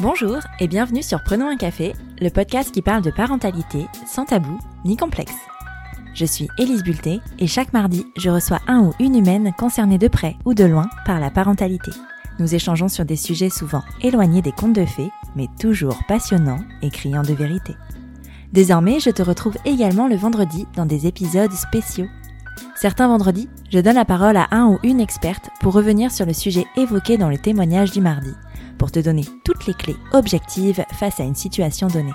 Bonjour 0.00 0.38
et 0.60 0.68
bienvenue 0.68 1.02
sur 1.02 1.24
Prenons 1.24 1.48
un 1.48 1.56
café, 1.56 1.92
le 2.20 2.30
podcast 2.30 2.70
qui 2.70 2.82
parle 2.82 3.02
de 3.02 3.10
parentalité 3.10 3.88
sans 4.06 4.26
tabou 4.26 4.56
ni 4.84 4.96
complexe. 4.96 5.34
Je 6.14 6.24
suis 6.24 6.48
Élise 6.56 6.84
Bulté 6.84 7.20
et 7.40 7.48
chaque 7.48 7.72
mardi, 7.72 8.06
je 8.16 8.30
reçois 8.30 8.60
un 8.68 8.78
ou 8.78 8.92
une 9.00 9.16
humaine 9.16 9.52
concernée 9.58 9.98
de 9.98 10.06
près 10.06 10.36
ou 10.44 10.54
de 10.54 10.62
loin 10.62 10.88
par 11.04 11.18
la 11.18 11.32
parentalité. 11.32 11.90
Nous 12.38 12.54
échangeons 12.54 12.86
sur 12.86 13.04
des 13.04 13.16
sujets 13.16 13.50
souvent 13.50 13.82
éloignés 14.00 14.40
des 14.40 14.52
contes 14.52 14.76
de 14.76 14.84
fées, 14.84 15.10
mais 15.34 15.48
toujours 15.58 15.98
passionnants 16.06 16.62
et 16.80 16.90
criants 16.90 17.24
de 17.24 17.34
vérité. 17.34 17.74
Désormais, 18.52 19.00
je 19.00 19.10
te 19.10 19.22
retrouve 19.22 19.56
également 19.64 20.06
le 20.06 20.14
vendredi 20.16 20.68
dans 20.76 20.86
des 20.86 21.08
épisodes 21.08 21.52
spéciaux. 21.52 22.06
Certains 22.76 23.08
vendredis, 23.08 23.48
je 23.72 23.80
donne 23.80 23.96
la 23.96 24.04
parole 24.04 24.36
à 24.36 24.46
un 24.52 24.68
ou 24.68 24.78
une 24.84 25.00
experte 25.00 25.50
pour 25.60 25.72
revenir 25.72 26.12
sur 26.12 26.24
le 26.24 26.34
sujet 26.34 26.66
évoqué 26.76 27.18
dans 27.18 27.30
le 27.30 27.38
témoignage 27.38 27.90
du 27.90 28.00
mardi, 28.00 28.30
pour 28.78 28.92
te 28.92 29.00
donner 29.00 29.24
toutes 29.44 29.66
les 29.66 29.74
clés 29.74 29.96
objectives 30.12 30.84
face 30.92 31.20
à 31.20 31.24
une 31.24 31.34
situation 31.34 31.88
donnée. 31.88 32.14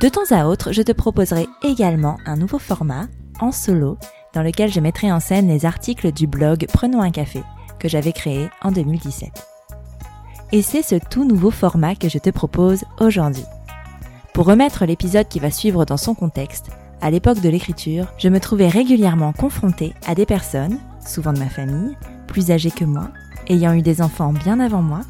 De 0.00 0.08
temps 0.08 0.30
à 0.30 0.46
autre, 0.46 0.72
je 0.72 0.82
te 0.82 0.92
proposerai 0.92 1.48
également 1.62 2.18
un 2.24 2.36
nouveau 2.36 2.58
format, 2.58 3.08
en 3.40 3.50
solo, 3.50 3.98
dans 4.32 4.42
lequel 4.42 4.70
je 4.70 4.80
mettrai 4.80 5.10
en 5.10 5.20
scène 5.20 5.48
les 5.48 5.66
articles 5.66 6.12
du 6.12 6.26
blog 6.26 6.66
Prenons 6.72 7.02
un 7.02 7.10
café, 7.10 7.42
que 7.78 7.88
j'avais 7.88 8.12
créé 8.12 8.48
en 8.62 8.70
2017. 8.70 9.30
Et 10.52 10.62
c'est 10.62 10.82
ce 10.82 10.94
tout 10.94 11.24
nouveau 11.24 11.50
format 11.50 11.94
que 11.94 12.08
je 12.08 12.18
te 12.18 12.30
propose 12.30 12.84
aujourd'hui. 13.00 13.44
Pour 14.32 14.46
remettre 14.46 14.86
l'épisode 14.86 15.28
qui 15.28 15.40
va 15.40 15.50
suivre 15.50 15.84
dans 15.84 15.96
son 15.96 16.14
contexte, 16.14 16.70
à 17.00 17.10
l'époque 17.10 17.40
de 17.40 17.48
l'écriture, 17.48 18.06
je 18.18 18.28
me 18.28 18.40
trouvais 18.40 18.68
régulièrement 18.68 19.32
confrontée 19.32 19.94
à 20.06 20.14
des 20.14 20.26
personnes, 20.26 20.78
souvent 21.04 21.32
de 21.32 21.38
ma 21.38 21.48
famille, 21.48 21.96
plus 22.26 22.50
âgées 22.50 22.70
que 22.70 22.84
moi, 22.84 23.08
ayant 23.48 23.74
eu 23.74 23.82
des 23.82 24.00
enfants 24.00 24.32
bien 24.32 24.60
avant 24.60 24.82
moi, 24.82 25.00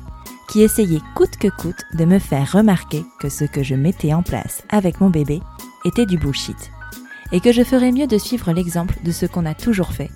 qui 0.48 0.62
essayaient 0.62 1.02
coûte 1.14 1.36
que 1.36 1.48
coûte 1.48 1.84
de 1.94 2.04
me 2.04 2.18
faire 2.18 2.52
remarquer 2.52 3.04
que 3.20 3.28
ce 3.28 3.44
que 3.44 3.62
je 3.62 3.74
mettais 3.74 4.14
en 4.14 4.22
place 4.22 4.62
avec 4.70 5.00
mon 5.00 5.10
bébé 5.10 5.40
était 5.84 6.06
du 6.06 6.16
bullshit, 6.16 6.72
et 7.32 7.40
que 7.40 7.52
je 7.52 7.62
ferais 7.62 7.92
mieux 7.92 8.06
de 8.06 8.18
suivre 8.18 8.52
l'exemple 8.52 8.96
de 9.04 9.12
ce 9.12 9.26
qu'on 9.26 9.46
a 9.46 9.54
toujours 9.54 9.92
fait, 9.92 10.10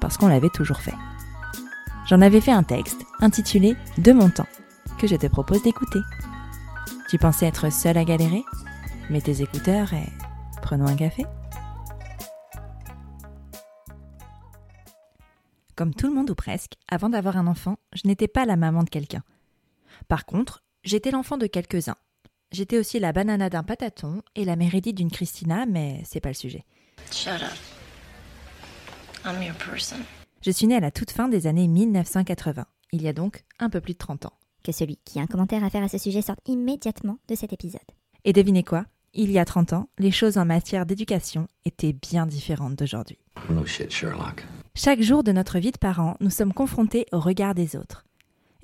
parce 0.00 0.16
qu'on 0.16 0.28
l'avait 0.28 0.48
toujours 0.48 0.80
fait. 0.80 0.94
J'en 2.06 2.22
avais 2.22 2.40
fait 2.40 2.52
un 2.52 2.62
texte 2.62 3.04
intitulé 3.20 3.76
De 3.98 4.12
mon 4.12 4.30
temps, 4.30 4.48
que 4.98 5.06
je 5.06 5.16
te 5.16 5.26
propose 5.26 5.62
d'écouter. 5.62 6.00
Tu 7.08 7.18
pensais 7.18 7.46
être 7.46 7.70
seule 7.70 7.98
à 7.98 8.04
galérer? 8.04 8.44
Mets 9.10 9.20
tes 9.20 9.42
écouteurs 9.42 9.92
et 9.92 10.08
prenons 10.62 10.86
un 10.86 10.96
café. 10.96 11.24
Comme 15.76 15.94
tout 15.94 16.06
le 16.06 16.14
monde 16.14 16.30
ou 16.30 16.34
presque, 16.34 16.72
avant 16.88 17.10
d'avoir 17.10 17.36
un 17.36 17.46
enfant, 17.46 17.76
je 17.92 18.08
n'étais 18.08 18.28
pas 18.28 18.46
la 18.46 18.56
maman 18.56 18.82
de 18.82 18.88
quelqu'un. 18.88 19.22
Par 20.08 20.26
contre, 20.26 20.62
j'étais 20.84 21.10
l'enfant 21.10 21.38
de 21.38 21.46
quelques-uns. 21.46 21.96
J'étais 22.52 22.78
aussi 22.78 23.00
la 23.00 23.12
banana 23.12 23.50
d'un 23.50 23.62
pataton 23.62 24.22
et 24.34 24.44
la 24.44 24.56
mérédite 24.56 24.96
d'une 24.96 25.10
Christina, 25.10 25.66
mais 25.66 26.02
c'est 26.04 26.20
pas 26.20 26.30
le 26.30 26.34
sujet. 26.34 26.64
Shut 27.10 27.42
up. 27.42 27.52
I'm 29.24 29.42
your 29.42 29.56
person. 29.56 29.96
Je 30.42 30.50
suis 30.52 30.68
née 30.68 30.76
à 30.76 30.80
la 30.80 30.92
toute 30.92 31.10
fin 31.10 31.28
des 31.28 31.48
années 31.48 31.66
1980, 31.66 32.66
il 32.92 33.02
y 33.02 33.08
a 33.08 33.12
donc 33.12 33.44
un 33.58 33.68
peu 33.68 33.80
plus 33.80 33.94
de 33.94 33.98
30 33.98 34.26
ans. 34.26 34.32
Que 34.62 34.70
celui 34.70 34.96
qui 35.04 35.18
a 35.18 35.22
un 35.22 35.26
commentaire 35.26 35.64
à 35.64 35.70
faire 35.70 35.82
à 35.82 35.88
ce 35.88 35.98
sujet 35.98 36.22
sorte 36.22 36.40
immédiatement 36.46 37.18
de 37.28 37.34
cet 37.34 37.52
épisode. 37.52 37.80
Et 38.24 38.32
devinez 38.32 38.62
quoi? 38.62 38.84
Il 39.12 39.30
y 39.32 39.38
a 39.38 39.44
30 39.44 39.72
ans, 39.72 39.88
les 39.98 40.10
choses 40.10 40.38
en 40.38 40.44
matière 40.44 40.86
d'éducation 40.86 41.48
étaient 41.64 41.92
bien 41.94 42.26
différentes 42.26 42.76
d'aujourd'hui. 42.76 43.18
No 43.50 43.64
shit, 43.66 43.90
Sherlock. 43.90 44.44
Chaque 44.74 45.00
jour 45.00 45.24
de 45.24 45.32
notre 45.32 45.58
vie 45.58 45.72
de 45.72 45.78
parents, 45.78 46.16
nous 46.20 46.30
sommes 46.30 46.52
confrontés 46.52 47.06
au 47.12 47.18
regard 47.18 47.54
des 47.54 47.76
autres. 47.76 48.05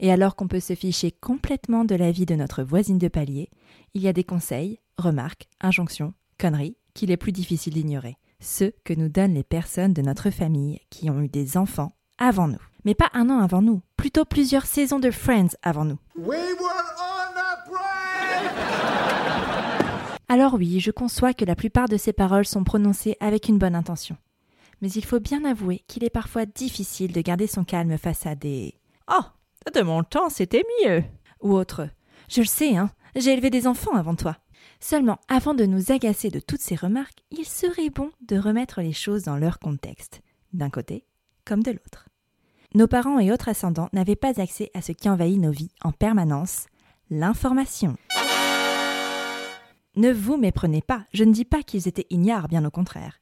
Et 0.03 0.11
alors 0.11 0.35
qu'on 0.35 0.49
peut 0.49 0.61
se 0.61 0.75
ficher 0.75 1.13
complètement 1.13 1.85
de 1.85 1.95
la 1.95 2.11
vie 2.11 2.27
de 2.27 2.35
notre 2.35 2.65
voisine 2.65 2.99
de 2.99 3.07
palier, 3.07 3.49
il 3.95 4.03
y 4.03 4.09
a 4.09 4.13
des 4.13 4.25
conseils, 4.25 4.81
remarques, 4.99 5.47
injonctions, 5.61 6.13
conneries 6.39 6.77
qu'il 6.93 7.13
est 7.13 7.17
plus 7.17 7.31
difficile 7.31 7.75
d'ignorer. 7.75 8.17
Ceux 8.41 8.73
que 8.83 8.95
nous 8.95 9.09
donnent 9.09 9.35
les 9.35 9.45
personnes 9.45 9.93
de 9.93 10.03
notre 10.03 10.31
famille 10.31 10.81
qui 10.91 11.09
ont 11.09 11.21
eu 11.21 11.29
des 11.29 11.57
enfants 11.57 11.93
avant 12.19 12.49
nous. 12.49 12.59
Mais 12.85 12.97
pas 12.97 13.11
un 13.15 13.31
an 13.31 13.39
avant 13.39 13.63
nous, 13.63 13.81
plutôt 13.97 14.25
plusieurs 14.25 14.67
saisons 14.67 14.99
de 14.99 15.13
Friends 15.13 15.55
avant 15.63 15.85
nous. 15.85 15.99
Alors 20.29 20.55
oui, 20.55 20.81
je 20.81 20.91
conçois 20.91 21.33
que 21.33 21.45
la 21.45 21.55
plupart 21.55 21.89
de 21.89 21.97
ces 21.97 22.13
paroles 22.13 22.47
sont 22.47 22.65
prononcées 22.65 23.17
avec 23.21 23.49
une 23.49 23.59
bonne 23.59 23.77
intention. 23.77 24.17
Mais 24.81 24.91
il 24.91 25.05
faut 25.05 25.21
bien 25.21 25.45
avouer 25.45 25.85
qu'il 25.87 26.03
est 26.03 26.11
parfois 26.11 26.45
difficile 26.45 27.13
de 27.13 27.21
garder 27.21 27.47
son 27.47 27.63
calme 27.63 27.97
face 27.99 28.27
à 28.27 28.35
des 28.35 28.75
Oh, 29.09 29.23
de 29.75 29.83
mon 29.83 30.03
temps, 30.03 30.29
c'était 30.29 30.65
mieux 30.85 31.05
ou 31.41 31.55
autre. 31.55 31.89
Je 32.29 32.41
le 32.41 32.47
sais, 32.47 32.77
hein, 32.77 32.91
j'ai 33.17 33.33
élevé 33.33 33.51
des 33.51 33.67
enfants 33.67 33.95
avant 33.95 34.15
toi. 34.15 34.37
Seulement, 34.81 35.19
avant 35.29 35.55
de 35.55 35.65
nous 35.65 35.93
agacer 35.93 36.31
de 36.31 36.41
toutes 36.41 36.61
ces 36.61 36.75
remarques, 36.75 37.23
il 37.31 37.45
serait 37.45 37.91
bon 37.91 38.11
de 38.23 38.37
remettre 38.37 38.81
les 38.81 38.93
choses 38.93 39.23
dans 39.23 39.37
leur 39.37 39.59
contexte, 39.59 40.23
d'un 40.53 40.71
côté 40.71 41.05
comme 41.45 41.63
de 41.63 41.73
l'autre. 41.73 42.09
Nos 42.75 42.87
parents 42.87 43.19
et 43.19 43.33
autres 43.33 43.49
ascendants 43.49 43.89
n'avaient 43.93 44.17
pas 44.17 44.41
accès 44.41 44.71
à 44.75 44.81
ce 44.81 44.93
qui 44.93 45.09
envahit 45.09 45.39
nos 45.39 45.51
vies 45.51 45.73
en 45.83 45.93
permanence, 45.93 46.67
l'information. 47.11 47.97
Ne 49.95 50.11
vous 50.11 50.39
méprenez 50.39 50.81
pas, 50.81 51.05
je 51.13 51.25
ne 51.25 51.33
dis 51.33 51.45
pas 51.45 51.63
qu'ils 51.63 51.87
étaient 51.87 52.07
ignares, 52.09 52.49
bien 52.49 52.65
au 52.65 52.71
contraire. 52.71 53.21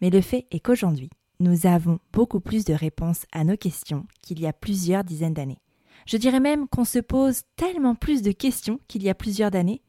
Mais 0.00 0.10
le 0.10 0.20
fait 0.20 0.46
est 0.50 0.60
qu'aujourd'hui, 0.60 1.10
nous 1.38 1.66
avons 1.66 2.00
beaucoup 2.12 2.40
plus 2.40 2.64
de 2.64 2.74
réponses 2.74 3.24
à 3.30 3.44
nos 3.44 3.56
questions 3.56 4.06
qu'il 4.22 4.40
y 4.40 4.46
a 4.46 4.52
plusieurs 4.52 5.04
dizaines 5.04 5.34
d'années. 5.34 5.60
Je 6.06 6.16
dirais 6.16 6.40
même 6.40 6.68
qu'on 6.68 6.84
se 6.84 6.98
pose 6.98 7.42
tellement 7.56 7.94
plus 7.94 8.22
de 8.22 8.32
questions 8.32 8.80
qu'il 8.88 9.02
y 9.02 9.10
a 9.10 9.14
plusieurs 9.14 9.54
années. 9.54 9.82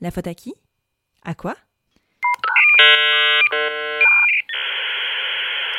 La 0.00 0.10
faute 0.10 0.26
à 0.26 0.34
qui? 0.34 0.54
À 1.24 1.34
quoi? 1.34 1.56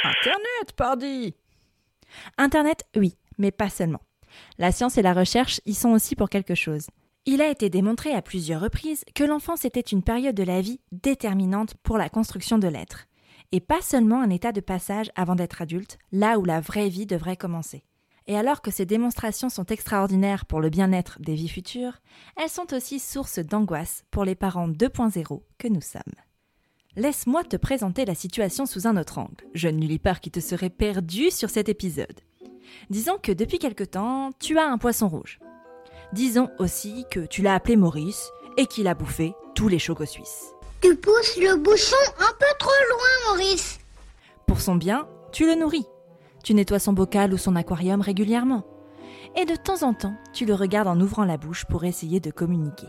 Internet, 0.03 0.73
pardi 0.75 1.35
Internet, 2.37 2.85
oui, 2.95 3.17
mais 3.37 3.51
pas 3.51 3.69
seulement. 3.69 4.01
La 4.57 4.71
science 4.71 4.97
et 4.97 5.01
la 5.01 5.13
recherche 5.13 5.61
y 5.65 5.73
sont 5.73 5.91
aussi 5.91 6.15
pour 6.15 6.29
quelque 6.29 6.55
chose. 6.55 6.87
Il 7.25 7.41
a 7.41 7.49
été 7.49 7.69
démontré 7.69 8.13
à 8.13 8.21
plusieurs 8.21 8.61
reprises 8.61 9.05
que 9.15 9.23
l'enfance 9.23 9.63
était 9.63 9.79
une 9.79 10.03
période 10.03 10.35
de 10.35 10.43
la 10.43 10.59
vie 10.59 10.81
déterminante 10.91 11.75
pour 11.83 11.97
la 11.97 12.09
construction 12.09 12.57
de 12.57 12.67
l'être, 12.67 13.05
et 13.53 13.61
pas 13.61 13.81
seulement 13.81 14.21
un 14.21 14.29
état 14.29 14.51
de 14.51 14.59
passage 14.59 15.09
avant 15.15 15.35
d'être 15.35 15.61
adulte, 15.61 15.97
là 16.11 16.37
où 16.37 16.43
la 16.43 16.59
vraie 16.59 16.89
vie 16.89 17.05
devrait 17.05 17.37
commencer. 17.37 17.85
Et 18.27 18.37
alors 18.37 18.61
que 18.61 18.71
ces 18.71 18.85
démonstrations 18.85 19.49
sont 19.49 19.65
extraordinaires 19.65 20.45
pour 20.45 20.61
le 20.61 20.69
bien-être 20.69 21.17
des 21.19 21.35
vies 21.35 21.49
futures, 21.49 21.99
elles 22.37 22.49
sont 22.49 22.73
aussi 22.73 22.99
source 22.99 23.39
d'angoisse 23.39 24.05
pour 24.11 24.23
les 24.23 24.35
parents 24.35 24.69
2.0 24.69 25.41
que 25.57 25.67
nous 25.67 25.81
sommes. 25.81 26.01
Laisse-moi 26.95 27.43
te 27.43 27.57
présenter 27.57 28.05
la 28.05 28.15
situation 28.15 28.65
sous 28.65 28.87
un 28.87 28.97
autre 28.97 29.17
angle. 29.17 29.43
Je 29.53 29.67
ne 29.67 29.85
lis 29.85 29.99
pas 29.99 30.15
qui 30.15 30.31
te 30.31 30.39
serait 30.39 30.69
perdu 30.69 31.31
sur 31.31 31.49
cet 31.49 31.67
épisode. 31.67 32.21
Disons 32.89 33.17
que 33.21 33.31
depuis 33.31 33.59
quelque 33.59 33.83
temps, 33.83 34.29
tu 34.39 34.57
as 34.57 34.67
un 34.67 34.77
poisson 34.77 35.09
rouge. 35.09 35.39
Disons 36.13 36.49
aussi 36.59 37.05
que 37.09 37.21
tu 37.21 37.41
l'as 37.41 37.55
appelé 37.55 37.75
Maurice 37.75 38.29
et 38.57 38.67
qu'il 38.67 38.87
a 38.87 38.93
bouffé 38.93 39.33
tous 39.55 39.67
les 39.67 39.79
chocos 39.79 40.05
suisses. 40.05 40.53
Tu 40.81 40.95
pousses 40.95 41.37
le 41.37 41.55
bouchon 41.55 41.95
un 42.19 42.33
peu 42.39 42.45
trop 42.59 42.69
loin, 42.89 43.31
Maurice. 43.35 43.79
Pour 44.45 44.61
son 44.61 44.75
bien, 44.75 45.07
tu 45.31 45.47
le 45.47 45.55
nourris. 45.55 45.87
Tu 46.43 46.53
nettoies 46.53 46.79
son 46.79 46.91
bocal 46.91 47.33
ou 47.33 47.37
son 47.37 47.55
aquarium 47.55 48.01
régulièrement. 48.01 48.63
Et 49.37 49.45
de 49.45 49.55
temps 49.55 49.83
en 49.83 49.93
temps, 49.93 50.15
tu 50.33 50.45
le 50.45 50.53
regardes 50.53 50.89
en 50.89 50.99
ouvrant 50.99 51.23
la 51.23 51.37
bouche 51.37 51.65
pour 51.65 51.85
essayer 51.85 52.19
de 52.19 52.31
communiquer. 52.31 52.87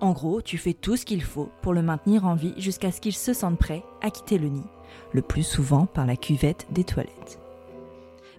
En 0.00 0.12
gros, 0.12 0.42
tu 0.42 0.58
fais 0.58 0.74
tout 0.74 0.96
ce 0.96 1.06
qu'il 1.06 1.22
faut 1.22 1.50
pour 1.62 1.72
le 1.72 1.82
maintenir 1.82 2.26
en 2.26 2.34
vie 2.34 2.54
jusqu'à 2.56 2.90
ce 2.90 3.00
qu'il 3.00 3.14
se 3.14 3.32
sente 3.32 3.58
prêt 3.58 3.84
à 4.02 4.10
quitter 4.10 4.36
le 4.36 4.48
nid, 4.48 4.66
le 5.12 5.22
plus 5.22 5.44
souvent 5.44 5.86
par 5.86 6.06
la 6.06 6.16
cuvette 6.16 6.66
des 6.70 6.84
toilettes. 6.84 7.40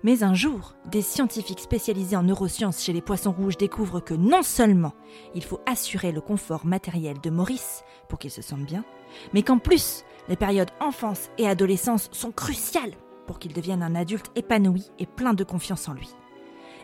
Mais 0.04 0.24
un 0.24 0.34
jour, 0.34 0.76
des 0.90 1.02
scientifiques 1.02 1.60
spécialisés 1.60 2.16
en 2.16 2.24
neurosciences 2.24 2.82
chez 2.82 2.94
les 2.94 3.02
poissons 3.02 3.34
rouges 3.34 3.58
découvrent 3.58 4.00
que 4.00 4.14
non 4.14 4.44
seulement 4.44 4.94
il 5.36 5.44
faut 5.44 5.60
assurer 5.66 6.12
le 6.12 6.22
confort 6.22 6.66
matériel 6.66 7.20
de 7.22 7.30
Maurice 7.30 7.84
pour 8.08 8.20
qu'il 8.20 8.32
se 8.32 8.42
sente 8.42 8.64
bien, 8.64 8.86
mais 9.34 9.44
qu'en 9.44 9.58
plus, 9.58 10.04
les 10.30 10.38
périodes 10.38 10.72
enfance 10.80 11.30
et 11.38 11.48
adolescence 11.48 12.10
sont 12.12 12.32
cruciales 12.32 12.94
pour 13.30 13.38
qu'il 13.38 13.54
devienne 13.54 13.84
un 13.84 13.94
adulte 13.94 14.32
épanoui 14.36 14.90
et 14.98 15.06
plein 15.06 15.36
de 15.36 15.44
confiance 15.44 15.88
en 15.88 15.94
lui. 15.94 16.10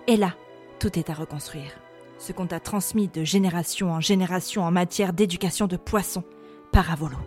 Et 0.05 0.15
là, 0.15 0.35
tout 0.77 0.99
est 0.99 1.09
à 1.09 1.15
reconstruire. 1.15 1.71
Ce 2.19 2.33
qu'on 2.33 2.45
t'a 2.45 2.59
transmis 2.59 3.07
de 3.07 3.23
génération 3.23 3.91
en 3.91 3.99
génération 3.99 4.61
en 4.61 4.69
matière 4.69 5.11
d'éducation 5.11 5.65
de 5.65 5.75
poissons 5.75 6.23
par 6.71 6.91
Avolo. 6.91 7.17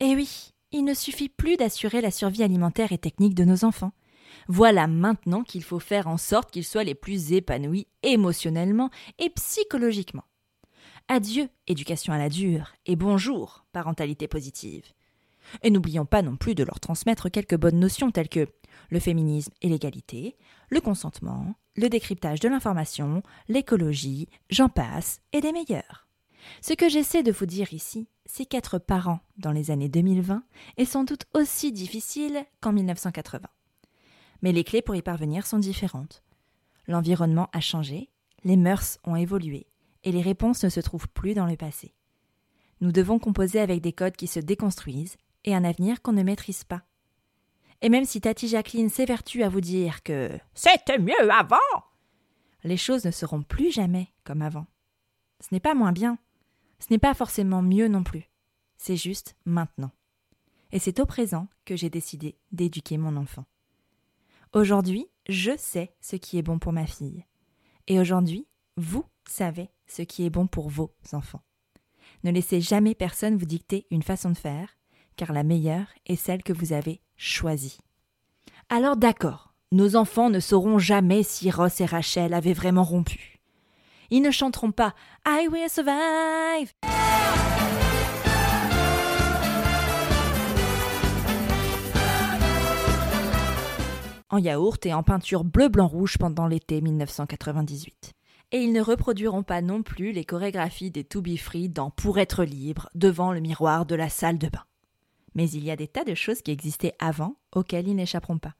Et 0.00 0.16
oui, 0.16 0.54
il 0.72 0.84
ne 0.84 0.94
suffit 0.94 1.28
plus 1.28 1.58
d'assurer 1.58 2.00
la 2.00 2.10
survie 2.10 2.42
alimentaire 2.42 2.92
et 2.92 2.96
technique 2.96 3.34
de 3.34 3.44
nos 3.44 3.66
enfants. 3.66 3.92
Voilà 4.48 4.86
maintenant 4.86 5.42
qu'il 5.42 5.62
faut 5.62 5.78
faire 5.78 6.06
en 6.06 6.16
sorte 6.16 6.50
qu'ils 6.50 6.64
soient 6.64 6.84
les 6.84 6.94
plus 6.94 7.34
épanouis 7.34 7.88
émotionnellement 8.02 8.88
et 9.18 9.28
psychologiquement. 9.28 10.24
Adieu, 11.08 11.50
éducation 11.66 12.14
à 12.14 12.18
la 12.18 12.30
dure, 12.30 12.72
et 12.86 12.96
bonjour, 12.96 13.66
parentalité 13.72 14.28
positive. 14.28 14.94
Et 15.62 15.70
n'oublions 15.70 16.06
pas 16.06 16.22
non 16.22 16.36
plus 16.36 16.54
de 16.54 16.64
leur 16.64 16.80
transmettre 16.80 17.30
quelques 17.30 17.56
bonnes 17.56 17.80
notions 17.80 18.10
telles 18.10 18.28
que 18.28 18.48
le 18.90 19.00
féminisme 19.00 19.52
et 19.62 19.68
l'égalité, 19.68 20.36
le 20.70 20.80
consentement, 20.80 21.54
le 21.76 21.88
décryptage 21.88 22.40
de 22.40 22.48
l'information, 22.48 23.22
l'écologie, 23.48 24.28
j'en 24.50 24.68
passe, 24.68 25.20
et 25.32 25.40
des 25.40 25.52
meilleurs. 25.52 26.08
Ce 26.60 26.72
que 26.72 26.88
j'essaie 26.88 27.22
de 27.22 27.32
vous 27.32 27.46
dire 27.46 27.72
ici, 27.72 28.08
c'est 28.26 28.46
qu'être 28.46 28.78
parent 28.78 29.20
dans 29.36 29.52
les 29.52 29.70
années 29.70 29.88
2020 29.88 30.42
est 30.76 30.84
sans 30.84 31.04
doute 31.04 31.26
aussi 31.34 31.72
difficile 31.72 32.44
qu'en 32.60 32.72
1980. 32.72 33.48
Mais 34.42 34.52
les 34.52 34.64
clés 34.64 34.82
pour 34.82 34.94
y 34.94 35.02
parvenir 35.02 35.46
sont 35.46 35.58
différentes. 35.58 36.22
L'environnement 36.86 37.48
a 37.52 37.60
changé, 37.60 38.08
les 38.44 38.56
mœurs 38.56 38.98
ont 39.04 39.16
évolué, 39.16 39.66
et 40.04 40.12
les 40.12 40.22
réponses 40.22 40.62
ne 40.64 40.68
se 40.68 40.80
trouvent 40.80 41.08
plus 41.08 41.34
dans 41.34 41.46
le 41.46 41.56
passé. 41.56 41.94
Nous 42.80 42.92
devons 42.92 43.18
composer 43.18 43.60
avec 43.60 43.80
des 43.80 43.92
codes 43.92 44.16
qui 44.16 44.28
se 44.28 44.40
déconstruisent 44.40 45.16
et 45.44 45.54
un 45.54 45.64
avenir 45.64 46.02
qu'on 46.02 46.12
ne 46.12 46.22
maîtrise 46.22 46.64
pas. 46.64 46.82
Et 47.80 47.88
même 47.88 48.04
si 48.04 48.20
Tati 48.20 48.48
Jacqueline 48.48 48.90
s'évertue 48.90 49.42
à 49.42 49.48
vous 49.48 49.60
dire 49.60 50.02
que 50.02 50.30
c'était 50.54 50.98
mieux 50.98 51.30
avant, 51.30 51.56
les 52.64 52.76
choses 52.76 53.04
ne 53.04 53.10
seront 53.10 53.42
plus 53.42 53.70
jamais 53.70 54.08
comme 54.24 54.42
avant. 54.42 54.66
Ce 55.40 55.48
n'est 55.52 55.60
pas 55.60 55.74
moins 55.74 55.92
bien, 55.92 56.18
ce 56.80 56.86
n'est 56.90 56.98
pas 56.98 57.14
forcément 57.14 57.62
mieux 57.62 57.88
non 57.88 58.02
plus, 58.02 58.28
c'est 58.76 58.96
juste 58.96 59.36
maintenant. 59.44 59.92
Et 60.72 60.78
c'est 60.78 61.00
au 61.00 61.06
présent 61.06 61.48
que 61.64 61.76
j'ai 61.76 61.88
décidé 61.88 62.36
d'éduquer 62.52 62.98
mon 62.98 63.16
enfant. 63.16 63.44
Aujourd'hui, 64.52 65.08
je 65.28 65.56
sais 65.56 65.94
ce 66.00 66.16
qui 66.16 66.38
est 66.38 66.42
bon 66.42 66.58
pour 66.58 66.72
ma 66.72 66.86
fille. 66.86 67.24
Et 67.86 68.00
aujourd'hui, 68.00 68.46
vous 68.76 69.04
savez 69.26 69.70
ce 69.86 70.02
qui 70.02 70.24
est 70.24 70.30
bon 70.30 70.46
pour 70.46 70.68
vos 70.68 70.94
enfants. 71.12 71.42
Ne 72.24 72.30
laissez 72.30 72.60
jamais 72.60 72.94
personne 72.94 73.36
vous 73.36 73.46
dicter 73.46 73.86
une 73.90 74.02
façon 74.02 74.30
de 74.30 74.36
faire, 74.36 74.77
car 75.18 75.32
la 75.32 75.42
meilleure 75.42 75.88
est 76.06 76.16
celle 76.16 76.42
que 76.42 76.52
vous 76.54 76.72
avez 76.72 77.02
choisie. 77.16 77.78
Alors 78.70 78.96
d'accord, 78.96 79.52
nos 79.72 79.96
enfants 79.96 80.30
ne 80.30 80.40
sauront 80.40 80.78
jamais 80.78 81.22
si 81.22 81.50
Ross 81.50 81.80
et 81.82 81.86
Rachel 81.86 82.32
avaient 82.32 82.54
vraiment 82.54 82.84
rompu. 82.84 83.40
Ils 84.10 84.22
ne 84.22 84.30
chanteront 84.30 84.72
pas 84.72 84.94
I 85.26 85.48
will 85.50 85.68
survive. 85.68 86.72
En 94.30 94.38
yaourt 94.38 94.86
et 94.86 94.94
en 94.94 95.02
peinture 95.02 95.42
bleu-blanc-rouge 95.42 96.16
pendant 96.18 96.46
l'été 96.46 96.80
1998 96.80 98.14
et 98.52 98.58
ils 98.58 98.72
ne 98.72 98.80
reproduiront 98.80 99.42
pas 99.42 99.60
non 99.60 99.82
plus 99.82 100.12
les 100.12 100.24
chorégraphies 100.24 100.90
des 100.90 101.04
To 101.04 101.20
Be 101.20 101.36
Free 101.36 101.68
dans 101.68 101.90
Pour 101.90 102.18
être 102.18 102.44
libre 102.44 102.88
devant 102.94 103.32
le 103.32 103.40
miroir 103.40 103.84
de 103.84 103.94
la 103.94 104.08
salle 104.08 104.38
de 104.38 104.48
bain. 104.48 104.64
Mais 105.34 105.50
il 105.50 105.64
y 105.64 105.70
a 105.70 105.76
des 105.76 105.88
tas 105.88 106.04
de 106.04 106.14
choses 106.14 106.42
qui 106.42 106.50
existaient 106.50 106.94
avant 106.98 107.36
auxquelles 107.52 107.88
ils 107.88 107.96
n'échapperont 107.96 108.38
pas. 108.38 108.54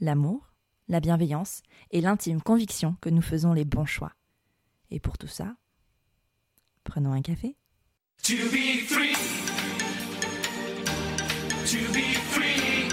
L'amour, 0.00 0.52
la 0.88 1.00
bienveillance 1.00 1.62
et 1.90 2.00
l'intime 2.00 2.40
conviction 2.40 2.96
que 3.00 3.10
nous 3.10 3.22
faisons 3.22 3.52
les 3.52 3.64
bons 3.64 3.86
choix. 3.86 4.12
Et 4.90 5.00
pour 5.00 5.18
tout 5.18 5.26
ça, 5.26 5.56
prenons 6.84 7.12
un 7.12 7.22
café. 7.22 7.56
To 8.22 8.34
be 8.34 8.84
free. 8.86 9.14
To 11.66 11.92
be 11.92 12.16
free. 12.30 12.88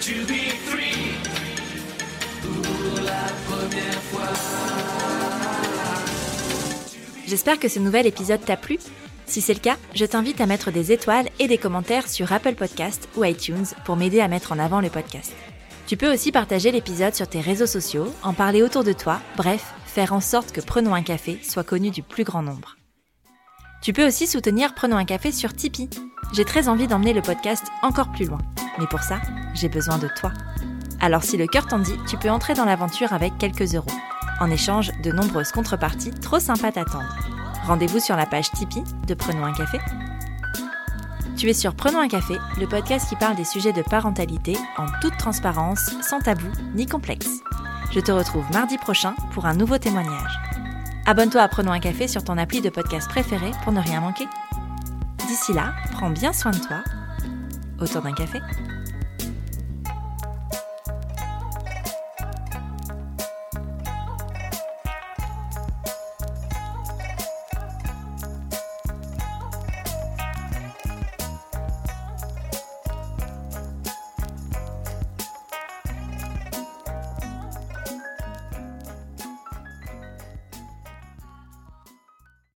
To 0.00 0.26
be 0.26 0.50
free. 0.66 1.14
Pour 2.42 3.02
la 3.02 3.26
première 3.46 4.02
fois. 4.02 4.28
J'espère 7.26 7.58
que 7.58 7.68
ce 7.68 7.78
nouvel 7.78 8.06
épisode 8.06 8.44
t'a 8.44 8.56
plu. 8.56 8.78
Si 9.30 9.40
c'est 9.40 9.54
le 9.54 9.60
cas, 9.60 9.76
je 9.94 10.04
t'invite 10.04 10.40
à 10.40 10.46
mettre 10.46 10.72
des 10.72 10.90
étoiles 10.90 11.28
et 11.38 11.46
des 11.46 11.56
commentaires 11.56 12.08
sur 12.08 12.32
Apple 12.32 12.56
Podcast 12.56 13.08
ou 13.16 13.22
iTunes 13.22 13.64
pour 13.84 13.94
m'aider 13.94 14.18
à 14.18 14.26
mettre 14.26 14.50
en 14.50 14.58
avant 14.58 14.80
le 14.80 14.90
podcast. 14.90 15.32
Tu 15.86 15.96
peux 15.96 16.12
aussi 16.12 16.32
partager 16.32 16.72
l'épisode 16.72 17.14
sur 17.14 17.28
tes 17.28 17.40
réseaux 17.40 17.68
sociaux, 17.68 18.12
en 18.24 18.32
parler 18.32 18.60
autour 18.60 18.82
de 18.82 18.92
toi, 18.92 19.20
bref, 19.36 19.72
faire 19.86 20.14
en 20.14 20.20
sorte 20.20 20.50
que 20.50 20.60
Prenons 20.60 20.96
un 20.96 21.04
café 21.04 21.38
soit 21.44 21.62
connu 21.62 21.90
du 21.90 22.02
plus 22.02 22.24
grand 22.24 22.42
nombre. 22.42 22.76
Tu 23.82 23.92
peux 23.92 24.04
aussi 24.04 24.26
soutenir 24.26 24.74
Prenons 24.74 24.96
un 24.96 25.04
café 25.04 25.30
sur 25.30 25.54
Tipeee. 25.54 25.90
J'ai 26.32 26.44
très 26.44 26.66
envie 26.66 26.88
d'emmener 26.88 27.12
le 27.12 27.22
podcast 27.22 27.66
encore 27.82 28.10
plus 28.10 28.26
loin. 28.26 28.40
Mais 28.80 28.88
pour 28.88 29.04
ça, 29.04 29.20
j'ai 29.54 29.68
besoin 29.68 29.98
de 29.98 30.08
toi. 30.18 30.32
Alors 31.00 31.22
si 31.22 31.36
le 31.36 31.46
cœur 31.46 31.68
t'en 31.68 31.78
dit, 31.78 31.94
tu 32.08 32.16
peux 32.16 32.30
entrer 32.30 32.54
dans 32.54 32.64
l'aventure 32.64 33.12
avec 33.12 33.38
quelques 33.38 33.76
euros. 33.76 33.92
En 34.40 34.50
échange 34.50 34.90
de 35.04 35.12
nombreuses 35.12 35.52
contreparties 35.52 36.10
trop 36.10 36.40
sympas 36.40 36.72
t'attendent. 36.72 37.39
Rendez-vous 37.66 38.00
sur 38.00 38.16
la 38.16 38.26
page 38.26 38.50
Tipeee 38.50 38.82
de 39.06 39.14
Prenons 39.14 39.44
un 39.44 39.52
café. 39.52 39.78
Tu 41.36 41.48
es 41.48 41.54
sur 41.54 41.74
Prenons 41.74 42.00
un 42.00 42.08
café, 42.08 42.36
le 42.58 42.66
podcast 42.66 43.08
qui 43.08 43.16
parle 43.16 43.36
des 43.36 43.44
sujets 43.44 43.72
de 43.72 43.82
parentalité 43.82 44.56
en 44.76 44.86
toute 45.00 45.16
transparence, 45.16 45.90
sans 46.02 46.20
tabou 46.20 46.48
ni 46.74 46.86
complexe. 46.86 47.40
Je 47.92 48.00
te 48.00 48.10
retrouve 48.12 48.44
mardi 48.52 48.78
prochain 48.78 49.14
pour 49.32 49.46
un 49.46 49.54
nouveau 49.54 49.78
témoignage. 49.78 50.38
Abonne-toi 51.06 51.42
à 51.42 51.48
Prenons 51.48 51.72
un 51.72 51.80
café 51.80 52.08
sur 52.08 52.24
ton 52.24 52.38
appli 52.38 52.60
de 52.60 52.70
podcast 52.70 53.08
préféré 53.08 53.50
pour 53.62 53.72
ne 53.72 53.80
rien 53.80 54.00
manquer. 54.00 54.26
D'ici 55.28 55.52
là, 55.52 55.74
prends 55.92 56.10
bien 56.10 56.32
soin 56.32 56.52
de 56.52 56.58
toi. 56.58 56.82
Autour 57.78 58.02
d'un 58.02 58.12
café. 58.12 58.40